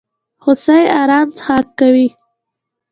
هوسۍ 0.43 0.81
ارام 1.01 1.27
څښاک 1.37 1.65
کوي. 1.79 2.07